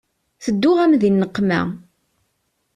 [0.43, 1.61] Tedduɣ-am di nneqma.